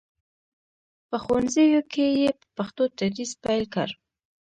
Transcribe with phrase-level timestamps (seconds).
[1.09, 3.89] په ښوونځیو کې یې په پښتو تدریس پیل کړ.